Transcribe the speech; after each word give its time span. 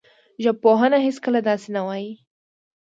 ژبپوهنه 0.43 0.97
هېڅکله 1.05 1.39
داسې 1.49 1.67
نه 1.75 1.81
وايي 1.87 2.13